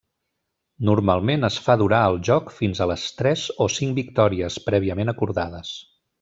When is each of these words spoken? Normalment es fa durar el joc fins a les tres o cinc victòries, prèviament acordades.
Normalment 0.87 1.47
es 1.49 1.57
fa 1.65 1.75
durar 1.81 1.99
el 2.13 2.17
joc 2.29 2.49
fins 2.61 2.81
a 2.81 2.87
les 2.93 3.03
tres 3.21 3.45
o 3.67 3.69
cinc 3.75 3.95
victòries, 4.01 4.59
prèviament 4.71 5.15
acordades. 5.15 5.77